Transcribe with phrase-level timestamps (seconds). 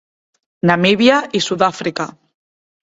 [0.63, 2.17] Namibia y Sudáfrica.